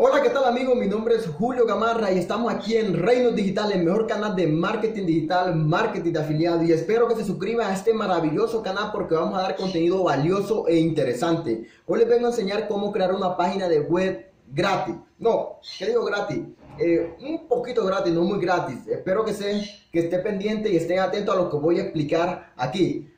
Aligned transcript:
Hola, 0.00 0.22
¿qué 0.22 0.30
tal 0.30 0.44
amigos? 0.44 0.76
Mi 0.76 0.86
nombre 0.86 1.16
es 1.16 1.26
Julio 1.26 1.66
Gamarra 1.66 2.12
y 2.12 2.20
estamos 2.20 2.54
aquí 2.54 2.76
en 2.76 2.94
Reinos 2.94 3.34
Digital, 3.34 3.72
el 3.72 3.82
mejor 3.82 4.06
canal 4.06 4.36
de 4.36 4.46
marketing 4.46 5.06
digital, 5.06 5.56
marketing 5.56 6.12
de 6.12 6.20
afiliado 6.20 6.62
y 6.62 6.70
espero 6.70 7.08
que 7.08 7.16
se 7.16 7.24
suscriban 7.24 7.68
a 7.68 7.74
este 7.74 7.92
maravilloso 7.92 8.62
canal 8.62 8.92
porque 8.92 9.16
vamos 9.16 9.36
a 9.36 9.42
dar 9.42 9.56
contenido 9.56 10.04
valioso 10.04 10.68
e 10.68 10.76
interesante. 10.76 11.66
Hoy 11.84 11.98
les 11.98 12.08
vengo 12.08 12.26
a 12.26 12.30
enseñar 12.30 12.68
cómo 12.68 12.92
crear 12.92 13.12
una 13.12 13.36
página 13.36 13.68
de 13.68 13.80
web 13.80 14.30
gratis. 14.52 14.94
No, 15.18 15.58
¿qué 15.76 15.86
digo 15.86 16.04
gratis? 16.04 16.44
Eh, 16.78 17.16
un 17.20 17.48
poquito 17.48 17.84
gratis, 17.84 18.12
no 18.12 18.22
muy 18.22 18.38
gratis. 18.38 18.86
Espero 18.86 19.24
que, 19.24 19.34
se, 19.34 19.68
que 19.90 19.98
esté 19.98 20.20
pendiente 20.20 20.70
y 20.70 20.76
estén 20.76 21.00
atentos 21.00 21.34
a 21.34 21.38
lo 21.38 21.50
que 21.50 21.56
voy 21.56 21.80
a 21.80 21.82
explicar 21.82 22.52
aquí. 22.56 23.10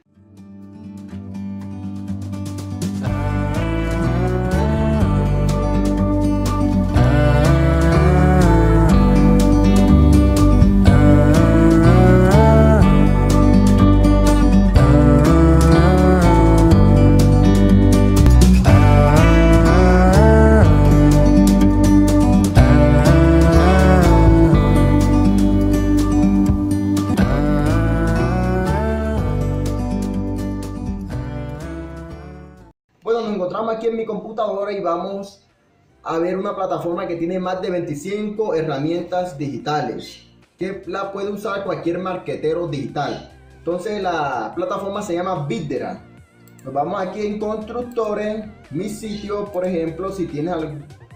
Nos 33.20 33.34
encontramos 33.34 33.74
aquí 33.74 33.86
en 33.88 33.96
mi 33.96 34.06
computadora 34.06 34.72
y 34.72 34.80
vamos 34.80 35.46
a 36.02 36.18
ver 36.18 36.38
una 36.38 36.56
plataforma 36.56 37.06
que 37.06 37.16
tiene 37.16 37.38
más 37.38 37.60
de 37.60 37.70
25 37.70 38.54
herramientas 38.54 39.36
digitales 39.36 40.24
que 40.58 40.82
la 40.86 41.12
puede 41.12 41.30
usar 41.30 41.64
cualquier 41.64 41.98
marquetero 41.98 42.66
digital. 42.66 43.30
Entonces 43.58 44.02
la 44.02 44.52
plataforma 44.54 45.02
se 45.02 45.14
llama 45.14 45.46
Bitdera. 45.46 46.02
Nos 46.64 46.72
vamos 46.72 47.00
aquí 47.00 47.26
en 47.26 47.38
constructores, 47.38 48.46
mi 48.70 48.88
sitio, 48.88 49.44
por 49.46 49.66
ejemplo, 49.66 50.10
si 50.12 50.26
tienes 50.26 50.54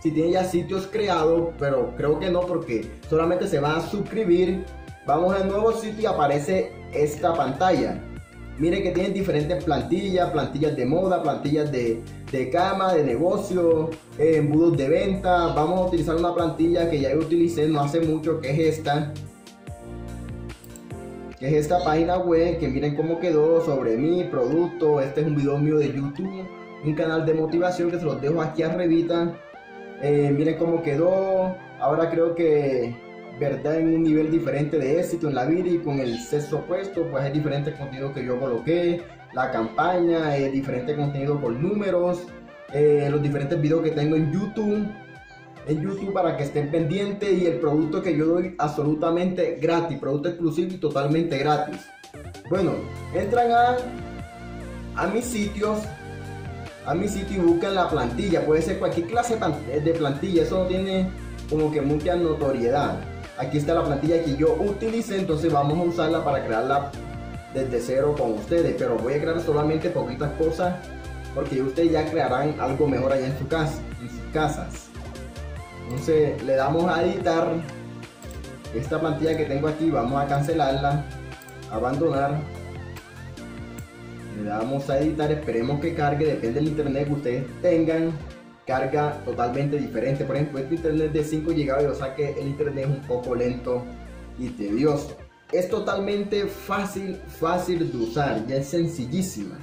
si 0.02 0.10
tiene 0.10 0.32
ya 0.32 0.44
sitios 0.44 0.86
creados, 0.86 1.54
pero 1.58 1.94
creo 1.96 2.18
que 2.18 2.30
no 2.30 2.40
porque 2.40 2.90
solamente 3.08 3.48
se 3.48 3.60
va 3.60 3.76
a 3.76 3.80
suscribir. 3.80 4.66
Vamos 5.06 5.34
al 5.34 5.48
nuevo 5.48 5.72
sitio 5.72 6.02
y 6.02 6.06
aparece 6.06 6.70
esta 6.92 7.32
pantalla. 7.32 7.98
Miren 8.58 8.84
que 8.84 8.92
tienen 8.92 9.12
diferentes 9.12 9.64
plantillas, 9.64 10.30
plantillas 10.30 10.76
de 10.76 10.86
moda, 10.86 11.22
plantillas 11.22 11.72
de, 11.72 12.02
cama, 12.52 12.94
de 12.94 13.02
negocio, 13.02 13.90
eh, 14.16 14.36
embudos 14.36 14.76
de 14.76 14.88
venta. 14.88 15.48
Vamos 15.54 15.80
a 15.80 15.84
utilizar 15.86 16.14
una 16.14 16.32
plantilla 16.32 16.88
que 16.88 17.00
ya 17.00 17.16
utilicé 17.16 17.68
no 17.68 17.80
hace 17.80 18.00
mucho, 18.00 18.40
que 18.40 18.50
es 18.50 18.78
esta. 18.78 19.12
Que 21.40 21.48
es 21.48 21.54
esta 21.54 21.82
página 21.82 22.18
web, 22.18 22.58
que 22.58 22.68
miren 22.68 22.94
cómo 22.94 23.18
quedó 23.18 23.60
sobre 23.64 23.96
mi 23.96 24.22
producto. 24.24 25.00
Este 25.00 25.22
es 25.22 25.26
un 25.26 25.34
video 25.34 25.58
mío 25.58 25.78
de 25.78 25.92
YouTube, 25.92 26.46
un 26.84 26.94
canal 26.94 27.26
de 27.26 27.34
motivación 27.34 27.90
que 27.90 27.98
se 27.98 28.04
los 28.04 28.20
dejo 28.22 28.40
aquí 28.40 28.62
arribita. 28.62 29.34
Eh, 30.00 30.32
miren 30.32 30.56
cómo 30.58 30.80
quedó. 30.80 31.56
Ahora 31.80 32.08
creo 32.08 32.36
que 32.36 32.94
verdad 33.38 33.80
en 33.80 33.94
un 33.94 34.02
nivel 34.02 34.30
diferente 34.30 34.78
de 34.78 35.00
éxito 35.00 35.28
en 35.28 35.34
la 35.34 35.44
vida 35.44 35.68
y 35.68 35.78
con 35.78 35.98
el 35.98 36.18
sexo 36.18 36.58
opuesto, 36.58 37.06
pues 37.10 37.24
hay 37.24 37.32
diferentes 37.32 37.74
contenidos 37.74 38.12
que 38.12 38.24
yo 38.24 38.38
coloqué, 38.38 39.02
la 39.32 39.50
campaña, 39.50 40.36
eh, 40.36 40.50
diferente 40.50 40.94
contenido 40.94 41.40
por 41.40 41.52
números, 41.52 42.22
eh, 42.72 43.08
los 43.10 43.22
diferentes 43.22 43.60
videos 43.60 43.82
que 43.82 43.90
tengo 43.90 44.16
en 44.16 44.32
YouTube, 44.32 44.86
en 45.66 45.82
YouTube 45.82 46.12
para 46.12 46.36
que 46.36 46.44
estén 46.44 46.70
pendientes 46.70 47.38
y 47.40 47.46
el 47.46 47.58
producto 47.58 48.02
que 48.02 48.16
yo 48.16 48.26
doy 48.26 48.54
absolutamente 48.58 49.58
gratis, 49.60 49.98
producto 49.98 50.28
exclusivo 50.28 50.72
y 50.72 50.76
totalmente 50.76 51.38
gratis. 51.38 51.86
Bueno, 52.48 52.72
entran 53.14 53.50
a, 53.50 53.76
a 54.96 55.06
mis 55.08 55.24
sitios, 55.24 55.80
a 56.86 56.94
mi 56.94 57.08
sitio 57.08 57.42
y 57.42 57.46
buscan 57.46 57.74
la 57.74 57.88
plantilla, 57.88 58.44
puede 58.44 58.62
ser 58.62 58.78
cualquier 58.78 59.08
clase 59.08 59.36
de 59.36 59.92
plantilla, 59.94 60.42
eso 60.42 60.62
no 60.62 60.66
tiene 60.66 61.08
como 61.48 61.72
que 61.72 61.80
mucha 61.80 62.14
notoriedad 62.14 63.00
aquí 63.38 63.58
está 63.58 63.74
la 63.74 63.84
plantilla 63.84 64.22
que 64.22 64.36
yo 64.36 64.54
utilicé, 64.54 65.18
entonces 65.18 65.52
vamos 65.52 65.78
a 65.78 65.82
usarla 65.82 66.24
para 66.24 66.44
crearla 66.44 66.90
desde 67.52 67.80
cero 67.80 68.14
con 68.18 68.32
ustedes, 68.32 68.74
pero 68.78 68.96
voy 68.96 69.14
a 69.14 69.20
crear 69.20 69.40
solamente 69.40 69.90
poquitas 69.90 70.32
cosas 70.32 70.74
porque 71.34 71.60
ustedes 71.62 71.92
ya 71.92 72.08
crearán 72.08 72.54
algo 72.60 72.86
mejor 72.86 73.12
allá 73.12 73.26
en 73.26 73.38
su 73.38 73.46
casa, 73.48 73.78
en 74.00 74.08
sus 74.08 74.32
casas. 74.32 74.88
Entonces 75.84 76.42
le 76.42 76.56
damos 76.56 76.84
a 76.84 77.02
editar 77.02 77.48
esta 78.74 79.00
plantilla 79.00 79.36
que 79.36 79.44
tengo 79.44 79.68
aquí, 79.68 79.90
vamos 79.90 80.20
a 80.20 80.26
cancelarla, 80.26 81.04
abandonar. 81.70 82.40
Le 84.36 84.48
damos 84.48 84.90
a 84.90 84.98
editar, 84.98 85.30
esperemos 85.30 85.80
que 85.80 85.94
cargue, 85.94 86.26
depende 86.26 86.60
del 86.60 86.68
internet 86.68 87.06
que 87.06 87.12
ustedes 87.12 87.62
tengan 87.62 88.12
carga 88.66 89.22
totalmente 89.24 89.78
diferente. 89.78 90.24
Por 90.24 90.36
ejemplo, 90.36 90.58
este 90.58 90.76
internet 90.76 91.12
de 91.12 91.24
5 91.24 91.50
GB, 91.50 91.90
o 91.90 91.94
sea 91.94 92.14
que 92.14 92.32
el 92.32 92.48
internet 92.48 92.86
es 92.86 92.90
un 92.90 93.02
poco 93.02 93.34
lento 93.34 93.82
y 94.38 94.48
tedioso. 94.48 95.16
Es 95.52 95.68
totalmente 95.68 96.46
fácil, 96.46 97.16
fácil 97.28 97.92
de 97.92 97.98
usar, 97.98 98.46
ya 98.46 98.56
es 98.56 98.68
sencillísima. 98.68 99.58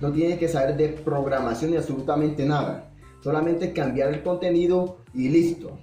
No 0.00 0.12
tienes 0.12 0.38
que 0.38 0.48
saber 0.48 0.76
de 0.76 0.88
programación 0.88 1.70
ni 1.70 1.76
absolutamente 1.76 2.44
nada. 2.44 2.90
Solamente 3.22 3.72
cambiar 3.72 4.12
el 4.12 4.22
contenido 4.22 4.98
y 5.14 5.28
listo. 5.28 5.78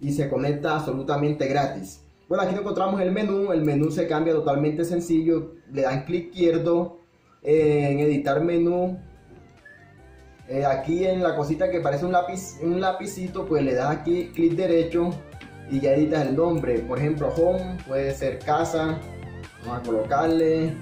Y 0.00 0.12
se 0.12 0.28
conecta 0.28 0.76
absolutamente 0.76 1.46
gratis. 1.48 2.04
Bueno, 2.28 2.44
aquí 2.44 2.54
encontramos 2.54 3.00
el 3.00 3.10
menú. 3.10 3.52
El 3.52 3.62
menú 3.62 3.90
se 3.90 4.06
cambia 4.06 4.32
totalmente 4.32 4.84
sencillo. 4.84 5.54
Le 5.72 5.82
dan 5.82 6.04
clic 6.04 6.28
izquierdo 6.28 7.00
en 7.42 7.98
editar 8.00 8.42
menú 8.42 8.98
eh, 10.48 10.64
aquí 10.64 11.04
en 11.04 11.22
la 11.22 11.36
cosita 11.36 11.70
que 11.70 11.80
parece 11.80 12.06
un 12.06 12.12
lápiz, 12.12 12.56
un 12.62 12.80
lapicito, 12.80 13.44
pues 13.44 13.62
le 13.62 13.74
das 13.74 13.98
aquí 13.98 14.30
clic 14.34 14.54
derecho 14.54 15.10
y 15.70 15.80
ya 15.80 15.92
editas 15.92 16.26
el 16.26 16.36
nombre. 16.36 16.78
Por 16.78 16.98
ejemplo, 16.98 17.28
home 17.36 17.76
puede 17.86 18.14
ser 18.14 18.38
casa. 18.38 18.98
Vamos 19.66 19.80
a 19.80 19.82
colocarle. 19.82 20.74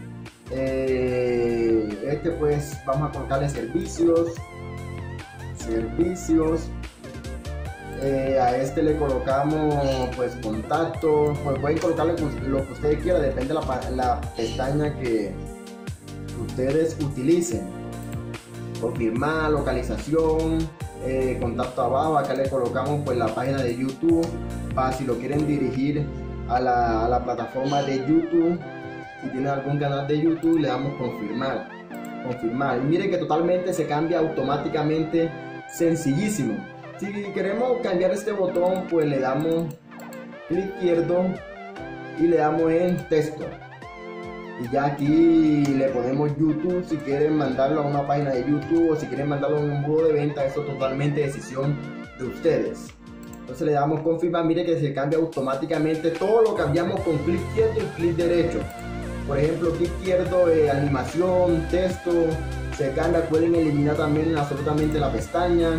Eh, 0.52 1.88
este 2.06 2.30
pues 2.30 2.78
vamos 2.86 3.10
a 3.10 3.12
colocarle 3.12 3.48
servicios. 3.48 4.34
Servicios. 5.58 6.68
Eh, 8.02 8.38
a 8.40 8.56
este 8.58 8.84
le 8.84 8.96
colocamos 8.98 9.74
pues 10.14 10.36
contacto. 10.36 11.32
Pues 11.42 11.58
pueden 11.58 11.78
colocarle 11.78 12.14
lo 12.46 12.64
que 12.64 12.72
ustedes 12.72 13.02
quieran, 13.02 13.22
depende 13.22 13.48
de 13.48 13.54
la, 13.54 13.90
la 13.90 14.20
pestaña 14.36 14.96
que 15.00 15.32
ustedes 16.40 16.96
utilicen 17.02 17.85
confirmar 18.80 19.50
localización, 19.50 20.58
eh, 21.04 21.38
contacto 21.40 21.82
abajo, 21.82 22.18
acá 22.18 22.34
le 22.34 22.48
colocamos 22.48 23.02
pues 23.04 23.18
la 23.18 23.26
página 23.28 23.62
de 23.62 23.76
YouTube 23.76 24.26
para 24.74 24.92
si 24.92 25.04
lo 25.04 25.16
quieren 25.18 25.46
dirigir 25.46 26.06
a 26.48 26.60
la, 26.60 27.22
plataforma 27.24 27.82
de 27.82 27.98
YouTube, 27.98 28.58
si 29.22 29.28
tienen 29.28 29.48
algún 29.48 29.78
canal 29.78 30.06
de 30.06 30.20
YouTube 30.20 30.58
le 30.58 30.68
damos 30.68 30.94
confirmar, 30.96 31.68
confirmar. 32.24 32.78
Y 32.78 32.84
miren 32.84 33.10
que 33.10 33.18
totalmente 33.18 33.72
se 33.72 33.86
cambia 33.86 34.20
automáticamente, 34.20 35.30
sencillísimo. 35.72 36.56
Si 36.98 37.06
queremos 37.34 37.78
cambiar 37.82 38.12
este 38.12 38.32
botón 38.32 38.86
pues 38.90 39.06
le 39.06 39.18
damos 39.18 39.74
clic 40.48 40.66
izquierdo 40.76 41.24
y 42.18 42.22
le 42.22 42.36
damos 42.36 42.70
en 42.70 42.96
texto 43.08 43.44
y 44.60 44.70
ya 44.70 44.86
aquí 44.86 45.64
le 45.64 45.88
ponemos 45.88 46.30
YouTube 46.38 46.84
si 46.88 46.96
quieren 46.96 47.36
mandarlo 47.36 47.82
a 47.82 47.86
una 47.86 48.06
página 48.06 48.30
de 48.30 48.40
YouTube 48.40 48.90
o 48.90 48.96
si 48.96 49.06
quieren 49.06 49.28
mandarlo 49.28 49.58
a 49.58 49.60
un 49.60 49.70
embudo 49.70 50.06
de 50.06 50.14
venta, 50.14 50.44
eso 50.44 50.62
es 50.62 50.66
totalmente 50.66 51.20
decisión 51.20 51.76
de 52.18 52.24
ustedes. 52.26 52.88
Entonces 53.40 53.66
le 53.66 53.72
damos 53.74 54.00
confirmar, 54.00 54.44
mire 54.44 54.64
que 54.64 54.80
se 54.80 54.92
cambia 54.92 55.18
automáticamente, 55.18 56.10
todo 56.10 56.42
lo 56.42 56.54
cambiamos 56.54 57.00
con 57.00 57.18
clic 57.18 57.40
izquierdo 57.48 57.80
y 57.80 58.00
clic 58.00 58.16
derecho. 58.16 58.58
Por 59.28 59.38
ejemplo, 59.38 59.70
clic 59.72 59.90
izquierdo, 59.98 60.48
eh, 60.48 60.70
animación, 60.70 61.66
texto, 61.70 62.10
se 62.76 62.90
cambia, 62.92 63.28
pueden 63.28 63.54
eliminar 63.54 63.96
también 63.96 64.36
absolutamente 64.36 64.98
la 64.98 65.12
pestaña. 65.12 65.78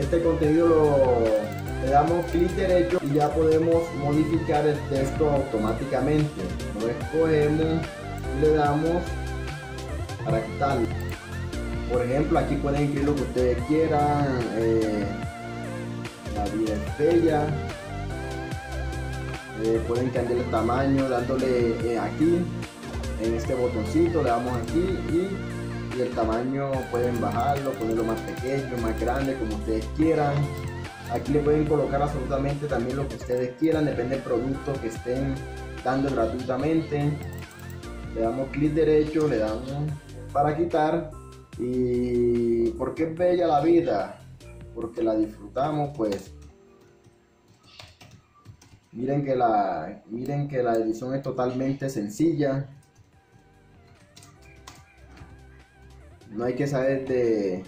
Este 0.00 0.22
contenido 0.22 0.68
lo, 0.68 1.84
le 1.84 1.90
damos 1.90 2.24
clic 2.26 2.50
derecho 2.52 2.98
y 3.02 3.14
ya 3.14 3.28
podemos 3.30 3.82
modificar 4.02 4.66
el 4.66 4.78
texto 4.88 5.30
automáticamente. 5.30 6.42
Lo 6.80 6.88
escogemos 6.88 7.82
le 8.40 8.54
damos 8.54 9.02
quitarlo. 10.46 10.86
Por 11.90 12.02
ejemplo, 12.02 12.38
aquí 12.38 12.56
pueden 12.56 12.82
escribir 12.82 13.04
lo 13.04 13.14
que 13.14 13.22
ustedes 13.22 13.58
quieran. 13.66 14.40
Eh, 14.56 15.06
la 16.34 16.44
vida 16.46 16.74
es 16.74 16.98
bella. 16.98 17.46
Eh, 19.62 19.80
pueden 19.88 20.10
cambiar 20.10 20.40
el 20.40 20.50
tamaño 20.50 21.08
dándole 21.08 21.70
eh, 21.82 21.98
aquí 21.98 22.44
en 23.22 23.34
este 23.34 23.54
botoncito 23.54 24.22
le 24.22 24.28
damos 24.28 24.54
aquí 24.54 24.98
y, 25.10 25.96
y, 25.96 26.02
el 26.02 26.10
tamaño 26.10 26.72
pueden 26.90 27.18
bajarlo 27.22 27.70
ponerlo 27.72 28.04
más 28.04 28.20
pequeño 28.20 28.76
más 28.82 29.00
grande 29.00 29.34
como 29.38 29.56
ustedes 29.56 29.86
quieran 29.96 30.34
Aquí 31.12 31.32
le 31.32 31.40
pueden 31.40 31.64
colocar 31.66 32.02
absolutamente 32.02 32.66
también 32.66 32.96
lo 32.96 33.08
que 33.08 33.14
ustedes 33.14 33.54
quieran, 33.60 33.84
depende 33.84 34.16
del 34.16 34.24
producto 34.24 34.72
que 34.80 34.88
estén 34.88 35.34
dando 35.84 36.10
gratuitamente. 36.10 37.12
Le 38.16 38.22
damos 38.22 38.48
clic 38.48 38.72
derecho, 38.72 39.28
le 39.28 39.36
damos 39.36 39.92
para 40.32 40.56
quitar. 40.56 41.10
¿Y 41.58 42.70
por 42.70 42.94
qué 42.94 43.10
es 43.10 43.18
bella 43.18 43.46
la 43.46 43.60
vida? 43.60 44.18
Porque 44.74 45.02
la 45.02 45.14
disfrutamos, 45.14 45.90
pues. 45.94 46.32
Miren 48.92 49.22
que 49.22 49.36
la, 49.36 50.02
miren 50.08 50.48
que 50.48 50.62
la 50.62 50.76
edición 50.76 51.14
es 51.14 51.20
totalmente 51.20 51.90
sencilla. 51.90 52.66
No 56.30 56.44
hay 56.44 56.54
que 56.54 56.66
saber 56.66 57.06
de, 57.06 57.64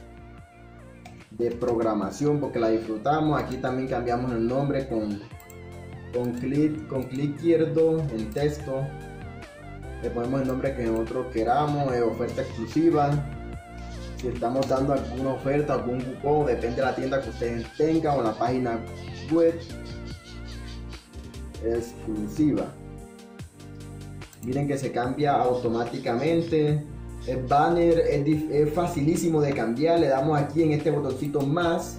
de 1.33 1.51
programación 1.51 2.41
porque 2.41 2.59
la 2.59 2.71
disfrutamos. 2.71 3.39
Aquí 3.39 3.59
también 3.59 3.87
cambiamos 3.87 4.33
el 4.33 4.49
nombre 4.49 4.89
con, 4.89 5.21
con, 6.15 6.33
clic, 6.39 6.87
con 6.87 7.03
clic 7.03 7.35
izquierdo 7.35 8.01
en 8.01 8.31
texto. 8.31 8.87
Le 10.03 10.11
ponemos 10.11 10.43
el 10.43 10.49
nombre 10.49 10.75
que 10.75 10.85
nosotros 10.85 11.27
queramos, 11.33 11.93
oferta 12.03 12.43
exclusiva. 12.43 13.11
Si 14.17 14.29
estamos 14.29 14.69
dando 14.69 14.95
alguna 14.95 15.31
oferta, 15.31 15.75
algún 15.75 16.01
cupón, 16.01 16.47
depende 16.47 16.77
de 16.77 16.83
la 16.83 16.95
tienda 16.95 17.23
que 17.23 17.31
ustedes 17.31 17.67
tengan 17.77 18.19
o 18.19 18.23
la 18.23 18.33
página 18.33 18.79
web 19.33 19.55
exclusiva. 21.65 22.67
Miren 24.45 24.67
que 24.67 24.79
se 24.79 24.93
cambia 24.93 25.35
automáticamente 25.35 26.85
el 27.29 27.43
banner 27.43 27.99
es, 27.99 28.73
facilísimo 28.73 29.41
de 29.41 29.53
cambiar. 29.53 30.01
Le 30.01 30.09
damos 30.09 30.39
aquí 30.39 30.63
en 30.63 30.73
este 30.73 30.91
botoncito 30.91 31.43
más. 31.43 31.99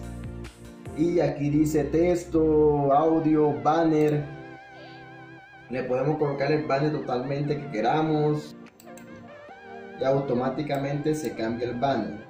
Y 0.97 1.19
aquí 1.19 1.49
dice 1.49 1.83
texto, 1.83 2.91
audio, 2.91 3.53
banner. 3.61 4.38
Le 5.69 5.83
podemos 5.83 6.17
colocar 6.17 6.51
el 6.51 6.65
banner 6.65 6.91
totalmente 6.91 7.57
que 7.57 7.71
queramos. 7.71 8.55
Y 9.99 10.03
automáticamente 10.03 11.13
se 11.13 11.33
cambia 11.35 11.69
el 11.69 11.79
banner. 11.79 12.25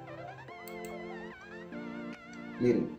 Miren. 2.60 2.96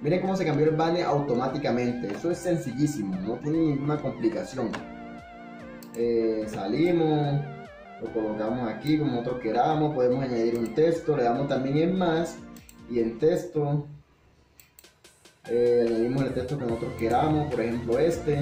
Miren 0.00 0.20
cómo 0.20 0.36
se 0.36 0.44
cambió 0.44 0.66
el 0.66 0.76
banner 0.76 1.04
automáticamente. 1.04 2.08
Eso 2.12 2.30
es 2.30 2.38
sencillísimo. 2.38 3.16
No 3.16 3.34
tiene 3.36 3.58
ninguna 3.58 3.96
complicación. 3.96 4.70
Eh, 5.94 6.44
salimos 6.48 7.40
lo 8.00 8.12
colocamos 8.12 8.68
aquí 8.68 8.98
como 8.98 9.12
nosotros 9.12 9.40
queramos, 9.40 9.94
podemos 9.94 10.22
añadir 10.22 10.56
un 10.56 10.74
texto, 10.74 11.16
le 11.16 11.24
damos 11.24 11.48
también 11.48 11.78
en 11.78 11.98
más 11.98 12.36
y 12.90 13.00
en 13.00 13.18
texto 13.18 13.86
eh, 15.48 15.84
añadimos 15.88 16.22
el 16.22 16.34
texto 16.34 16.58
que 16.58 16.64
nosotros 16.64 16.92
queramos, 16.98 17.50
por 17.50 17.60
ejemplo 17.60 17.98
este. 17.98 18.38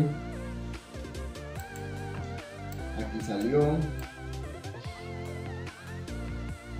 Salió. 3.24 3.76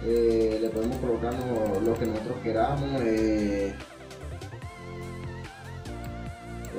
Eh, 0.04 0.58
le 0.60 0.68
podemos 0.70 0.96
colocar 0.98 1.34
lo, 1.82 1.94
que 1.94 2.06
nosotros 2.06 2.36
queramos. 2.42 3.00
Eh, 3.02 3.74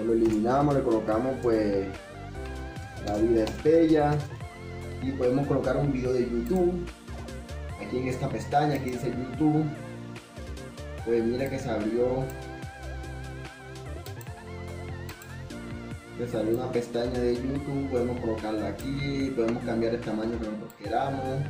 lo 0.05 0.13
eliminamos, 0.13 0.75
le 0.75 0.83
colocamos 0.83 1.35
pues 1.41 1.87
la 3.05 3.17
vida 3.17 3.43
es 3.43 3.63
bella 3.63 4.17
y 5.01 5.11
podemos 5.11 5.47
colocar 5.47 5.77
un 5.77 5.91
video 5.91 6.13
de 6.13 6.21
YouTube 6.21 6.85
aquí 7.85 7.99
en 7.99 8.07
esta 8.07 8.29
pestaña 8.29 8.75
aquí 8.75 8.91
dice 8.91 9.11
YouTube 9.11 9.65
pues 11.05 11.23
mira 11.23 11.49
que 11.49 11.57
se 11.57 11.69
abrió 11.69 12.25
que 16.17 16.27
salió 16.27 16.55
una 16.55 16.71
pestaña 16.71 17.19
de 17.19 17.35
YouTube 17.35 17.89
podemos 17.91 18.19
colocarla 18.19 18.69
aquí 18.69 19.31
podemos 19.35 19.63
cambiar 19.63 19.93
el 19.93 20.01
tamaño 20.01 20.31
que 20.39 20.47
nosotros 20.47 20.73
queramos. 20.81 21.41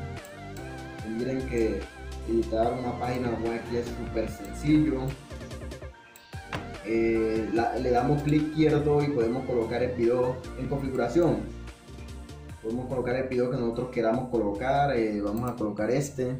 Y 1.06 1.10
miren 1.10 1.48
que 1.48 1.80
editar 2.30 2.74
una 2.74 3.00
página 3.00 3.30
web 3.30 3.62
aquí 3.64 3.78
es 3.78 3.86
súper 3.86 4.30
sencillo. 4.30 5.04
Eh, 6.86 7.50
le 7.82 7.92
damos 7.92 8.22
clic 8.24 8.44
izquierdo 8.50 9.02
y 9.04 9.08
podemos 9.08 9.46
colocar 9.46 9.84
el 9.84 9.96
video 9.96 10.36
en 10.60 10.68
configuración. 10.68 11.38
Podemos 12.62 12.88
colocar 12.88 13.16
el 13.16 13.30
video 13.30 13.50
que 13.50 13.58
nosotros 13.58 13.90
queramos 13.92 14.30
colocar 14.30 14.96
eh, 14.98 15.22
vamos 15.22 15.50
a 15.50 15.56
colocar 15.56 15.90
este 15.90 16.36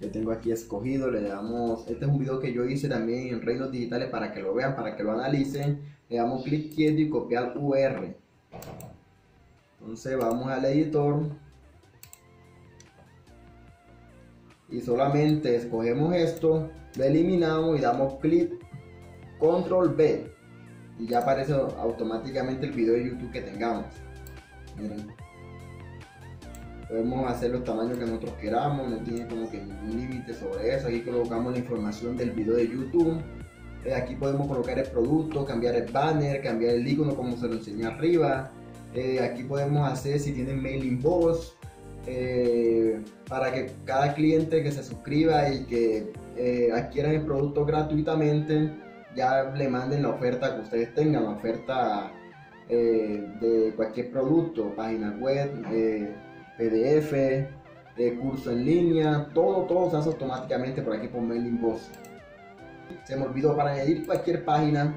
que 0.00 0.06
tengo 0.06 0.30
aquí 0.30 0.52
escogido 0.52 1.10
le 1.10 1.22
damos 1.22 1.80
este 1.88 2.04
es 2.04 2.10
un 2.10 2.20
video 2.20 2.38
que 2.38 2.52
yo 2.52 2.64
hice 2.64 2.88
también 2.88 3.34
en 3.34 3.42
Reinos 3.42 3.72
Digitales 3.72 4.08
para 4.08 4.32
que 4.32 4.40
lo 4.40 4.54
vean 4.54 4.76
para 4.76 4.96
que 4.96 5.02
lo 5.02 5.10
analicen 5.10 5.80
le 6.08 6.16
damos 6.16 6.42
clic 6.42 6.66
izquierdo 6.66 7.00
y 7.00 7.08
copiar 7.08 7.52
UR 7.56 8.16
entonces 9.80 10.18
vamos 10.18 10.48
al 10.48 10.64
editor. 10.66 11.30
Y 14.68 14.80
solamente 14.80 15.56
escogemos 15.56 16.14
esto 16.14 16.70
lo 16.96 17.04
eliminamos 17.04 17.78
y 17.78 17.80
damos 17.80 18.14
clic 18.20 18.52
control 19.38 19.94
B. 19.94 20.30
Y 20.98 21.06
ya 21.06 21.20
aparece 21.20 21.54
automáticamente 21.54 22.66
el 22.66 22.72
video 22.72 22.94
de 22.94 23.04
YouTube 23.06 23.30
que 23.30 23.40
tengamos. 23.40 23.86
Miren. 24.76 25.06
Podemos 26.88 27.30
hacer 27.30 27.52
los 27.52 27.64
tamaños 27.64 27.98
que 27.98 28.04
nosotros 28.04 28.32
queramos, 28.40 28.88
no 28.88 28.98
tiene 28.98 29.26
como 29.26 29.50
que 29.50 29.58
ningún 29.58 30.00
límite 30.00 30.34
sobre 30.34 30.74
eso. 30.74 30.88
Aquí 30.88 31.02
colocamos 31.02 31.52
la 31.52 31.58
información 31.58 32.16
del 32.16 32.32
video 32.32 32.56
de 32.56 32.68
YouTube. 32.68 33.22
Eh, 33.88 33.94
aquí 33.94 34.14
podemos 34.16 34.46
colocar 34.46 34.78
el 34.78 34.86
producto, 34.86 35.46
cambiar 35.46 35.74
el 35.74 35.90
banner, 35.90 36.42
cambiar 36.42 36.74
el 36.74 36.86
icono 36.86 37.16
como 37.16 37.36
se 37.38 37.48
lo 37.48 37.54
enseñé 37.54 37.86
arriba. 37.86 38.50
Eh, 38.94 39.18
aquí 39.20 39.44
podemos 39.44 39.90
hacer 39.90 40.20
si 40.20 40.32
tienen 40.32 40.62
mailing 40.62 41.00
box 41.00 41.54
eh, 42.06 43.00
para 43.28 43.50
que 43.50 43.70
cada 43.86 44.12
cliente 44.12 44.62
que 44.62 44.72
se 44.72 44.82
suscriba 44.82 45.48
y 45.48 45.64
que 45.64 46.12
adquieran 46.72 47.14
el 47.14 47.22
producto 47.22 47.64
gratuitamente 47.64 48.70
ya 49.16 49.44
le 49.56 49.68
manden 49.68 50.02
la 50.02 50.10
oferta 50.10 50.54
que 50.54 50.62
ustedes 50.62 50.94
tengan, 50.94 51.24
la 51.24 51.30
oferta 51.30 52.12
de 52.68 53.72
cualquier 53.74 54.10
producto, 54.12 54.74
página 54.76 55.16
web 55.18 55.50
PDF, 56.58 57.12
curso 58.20 58.52
en 58.52 58.64
línea, 58.64 59.28
todo, 59.34 59.62
todo 59.62 59.90
se 59.90 59.96
hace 59.96 60.08
automáticamente 60.10 60.82
por 60.82 60.94
aquí 60.94 61.08
por 61.08 61.22
Mailing 61.22 61.60
Boss. 61.60 61.90
Se 63.04 63.16
me 63.16 63.24
olvidó 63.24 63.56
para 63.56 63.72
añadir 63.72 64.06
cualquier 64.06 64.44
página, 64.44 64.94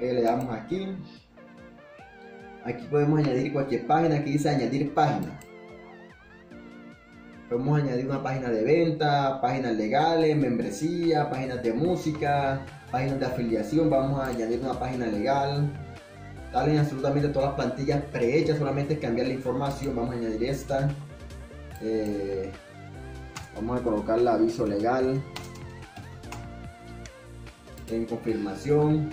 eh, 0.00 0.12
le 0.12 0.22
damos 0.22 0.52
aquí. 0.54 0.96
Aquí 2.64 2.86
podemos 2.90 3.20
añadir 3.20 3.52
cualquier 3.52 3.86
página, 3.86 4.16
aquí 4.16 4.32
dice 4.32 4.48
añadir 4.48 4.92
página. 4.94 5.38
Podemos 7.48 7.78
añadir 7.78 8.06
una 8.06 8.22
página 8.22 8.50
de 8.50 8.64
venta, 8.64 9.40
páginas 9.40 9.76
legales, 9.76 10.36
membresía, 10.36 11.28
páginas 11.28 11.62
de 11.62 11.72
música, 11.72 12.60
páginas 12.90 13.20
de 13.20 13.26
afiliación. 13.26 13.90
Vamos 13.90 14.20
a 14.20 14.28
añadir 14.28 14.60
una 14.60 14.78
página 14.78 15.06
legal 15.06 15.70
salen 16.54 16.78
absolutamente 16.78 17.28
todas 17.30 17.48
las 17.48 17.56
plantillas 17.56 18.00
prehechas, 18.12 18.58
solamente 18.58 18.96
cambiar 19.00 19.26
la 19.26 19.34
información. 19.34 19.96
Vamos 19.96 20.14
a 20.14 20.18
añadir 20.18 20.44
esta. 20.44 20.88
Eh, 21.82 22.48
vamos 23.56 23.80
a 23.80 23.82
colocar 23.82 24.20
el 24.20 24.28
aviso 24.28 24.64
legal 24.64 25.20
en 27.94 28.06
confirmación 28.06 29.10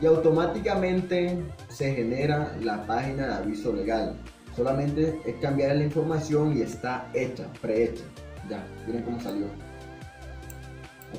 y 0.00 0.06
automáticamente 0.06 1.42
se 1.68 1.94
genera 1.94 2.56
la 2.62 2.86
página 2.86 3.26
de 3.26 3.34
aviso 3.34 3.72
legal. 3.72 4.14
Solamente 4.54 5.18
es 5.26 5.34
cambiar 5.36 5.76
la 5.76 5.84
información 5.84 6.56
y 6.56 6.62
está 6.62 7.08
hecha, 7.14 7.46
prehecha. 7.60 8.04
Ya, 8.48 8.64
miren 8.86 9.02
cómo 9.02 9.20
salió. 9.20 9.46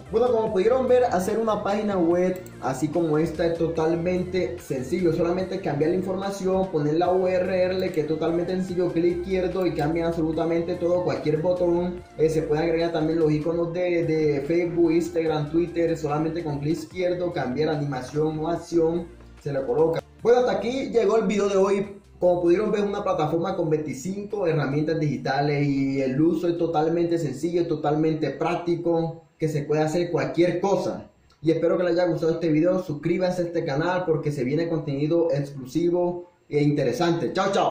Bueno, 0.09 0.31
como 0.31 0.53
pudieron 0.53 0.87
ver, 0.87 1.03
hacer 1.05 1.37
una 1.37 1.63
página 1.63 1.97
web 1.97 2.41
así 2.61 2.87
como 2.87 3.17
esta 3.17 3.45
es 3.45 3.57
totalmente 3.57 4.57
sencillo. 4.59 5.11
Solamente 5.13 5.59
cambiar 5.59 5.91
la 5.91 5.97
información, 5.97 6.71
poner 6.71 6.95
la 6.95 7.11
URL 7.11 7.91
que 7.91 8.01
es 8.01 8.07
totalmente 8.07 8.53
sencillo, 8.53 8.91
clic 8.91 9.19
izquierdo 9.19 9.65
y 9.65 9.73
cambia 9.73 10.07
absolutamente 10.07 10.75
todo, 10.75 11.03
cualquier 11.03 11.41
botón. 11.41 12.01
Eh, 12.17 12.29
se 12.29 12.43
puede 12.43 12.63
agregar 12.63 12.93
también 12.93 13.19
los 13.19 13.31
iconos 13.31 13.73
de, 13.73 14.05
de, 14.05 14.41
Facebook, 14.41 14.91
Instagram, 14.91 15.51
Twitter, 15.51 15.97
solamente 15.97 16.41
con 16.41 16.59
clic 16.59 16.77
izquierdo, 16.77 17.33
cambiar 17.33 17.69
animación 17.69 18.39
o 18.39 18.47
acción, 18.47 19.07
se 19.43 19.51
le 19.51 19.61
coloca. 19.65 20.01
Bueno, 20.21 20.39
hasta 20.39 20.53
aquí 20.53 20.89
llegó 20.89 21.17
el 21.17 21.27
video 21.27 21.49
de 21.49 21.57
hoy. 21.57 21.93
Como 22.19 22.41
pudieron 22.41 22.71
ver, 22.71 22.83
una 22.83 23.03
plataforma 23.03 23.55
con 23.55 23.69
25 23.69 24.47
herramientas 24.47 24.99
digitales 24.99 25.67
y 25.67 26.01
el 26.01 26.19
uso 26.19 26.47
es 26.47 26.57
totalmente 26.57 27.19
sencillo, 27.19 27.67
totalmente 27.67 28.31
práctico 28.31 29.26
que 29.37 29.47
se 29.47 29.63
puede 29.63 29.81
hacer 29.81 30.11
cualquier 30.11 30.59
cosa. 30.59 31.09
Y 31.41 31.51
espero 31.51 31.77
que 31.77 31.83
les 31.83 31.93
haya 31.93 32.07
gustado 32.07 32.33
este 32.33 32.49
video. 32.49 32.83
Suscríbanse 32.83 33.41
a 33.41 33.45
este 33.45 33.63
canal 33.63 34.05
porque 34.05 34.31
se 34.31 34.43
viene 34.43 34.67
contenido 34.67 35.29
exclusivo 35.31 36.31
e 36.49 36.63
interesante. 36.63 37.31
Chao, 37.33 37.51
chao. 37.51 37.69